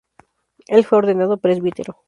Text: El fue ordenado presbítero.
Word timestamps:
El 0.65 0.83
fue 0.83 0.97
ordenado 0.97 1.37
presbítero. 1.37 1.99